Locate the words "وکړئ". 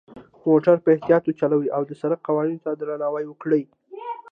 3.27-3.63